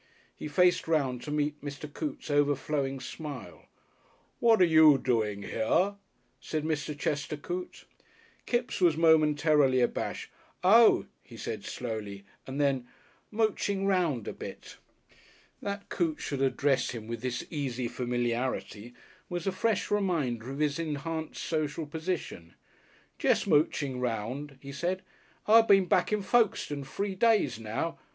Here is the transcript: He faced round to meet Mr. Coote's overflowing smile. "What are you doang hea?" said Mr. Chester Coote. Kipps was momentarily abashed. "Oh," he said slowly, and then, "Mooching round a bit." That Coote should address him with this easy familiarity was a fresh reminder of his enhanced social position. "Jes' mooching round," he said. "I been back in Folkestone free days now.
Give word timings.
He 0.35 0.47
faced 0.47 0.87
round 0.87 1.21
to 1.21 1.29
meet 1.29 1.61
Mr. 1.63 1.85
Coote's 1.87 2.31
overflowing 2.31 2.99
smile. 2.99 3.67
"What 4.39 4.59
are 4.59 4.65
you 4.65 4.97
doang 4.97 5.43
hea?" 5.43 5.95
said 6.39 6.63
Mr. 6.63 6.97
Chester 6.97 7.37
Coote. 7.37 7.85
Kipps 8.47 8.81
was 8.81 8.97
momentarily 8.97 9.79
abashed. 9.79 10.31
"Oh," 10.63 11.05
he 11.23 11.37
said 11.37 11.63
slowly, 11.65 12.25
and 12.47 12.59
then, 12.59 12.87
"Mooching 13.29 13.85
round 13.85 14.27
a 14.27 14.33
bit." 14.33 14.77
That 15.61 15.87
Coote 15.89 16.19
should 16.19 16.41
address 16.41 16.89
him 16.89 17.05
with 17.05 17.21
this 17.21 17.45
easy 17.51 17.87
familiarity 17.87 18.95
was 19.29 19.45
a 19.45 19.51
fresh 19.51 19.91
reminder 19.91 20.49
of 20.51 20.57
his 20.57 20.79
enhanced 20.79 21.43
social 21.43 21.85
position. 21.85 22.55
"Jes' 23.21 23.45
mooching 23.45 23.99
round," 23.99 24.57
he 24.61 24.71
said. 24.71 25.03
"I 25.45 25.61
been 25.61 25.85
back 25.85 26.11
in 26.11 26.23
Folkestone 26.23 26.85
free 26.85 27.13
days 27.13 27.59
now. 27.59 27.99